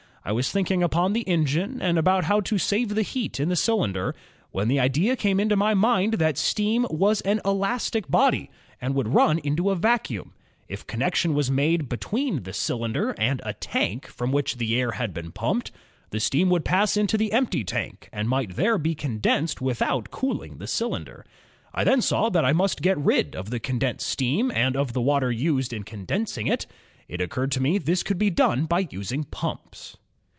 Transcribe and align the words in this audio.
I 0.23 0.33
was 0.33 0.51
thinking 0.51 0.83
upon 0.83 1.13
the 1.13 1.27
engine 1.27 1.81
and 1.81 1.97
about 1.97 2.25
how 2.25 2.41
to 2.41 2.59
save 2.59 2.89
the 2.89 3.01
heat 3.01 3.39
in 3.39 3.49
the 3.49 3.55
cylinder, 3.55 4.13
when 4.51 4.67
the 4.67 4.79
idea 4.79 5.15
came 5.15 5.39
into 5.39 5.55
my 5.55 5.73
mind 5.73 6.13
that 6.19 6.37
steam 6.37 6.85
was 6.91 7.21
an 7.21 7.41
elastic 7.43 8.07
body 8.07 8.51
and 8.79 8.93
would 8.93 9.07
run 9.15 9.39
into 9.39 9.71
a 9.71 9.75
vacuum. 9.75 10.33
If 10.67 10.85
connection 10.85 11.33
was 11.33 11.49
made 11.49 11.89
between 11.89 12.43
the 12.43 12.53
cylinder 12.53 13.15
l6 13.17 13.17
INVENTIONS 13.17 13.17
OF 13.17 13.23
STEAM 13.23 13.31
AND 13.31 13.41
ELECTRIC 13.41 13.71
POWER 13.71 13.81
and 13.81 13.95
a 13.95 13.97
tank 13.97 14.15
from 14.15 14.31
which 14.31 14.57
the 14.57 14.79
air 14.79 14.91
had 14.91 15.11
been 15.11 15.31
pumped, 15.31 15.71
the 16.11 16.19
steam 16.19 16.49
would 16.51 16.63
pass 16.65 16.95
into 16.95 17.17
the 17.17 17.31
empty 17.31 17.63
tank 17.63 18.07
and 18.13 18.29
might 18.29 18.55
there 18.55 18.77
be 18.77 18.93
condensed 18.93 19.59
without 19.59 20.11
cooling 20.11 20.59
the 20.59 20.67
cylinder. 20.67 21.25
I 21.73 21.83
then 21.83 21.99
saw 21.99 22.29
that 22.29 22.45
I 22.45 22.53
must 22.53 22.83
get 22.83 22.97
rid 22.99 23.35
of 23.35 23.49
the 23.49 23.59
condensed 23.59 24.05
steam 24.07 24.51
and 24.51 24.77
of 24.77 24.93
the 24.93 25.01
water 25.01 25.31
used 25.31 25.73
in 25.73 25.81
condensing 25.81 26.45
it. 26.45 26.67
It 27.07 27.21
occurred 27.21 27.51
to 27.53 27.59
me 27.59 27.79
this 27.79 28.03
could 28.03 28.19
be 28.19 28.29
done 28.29 28.65
by 28.67 28.87
using 28.91 29.23
pumps. 29.23 29.97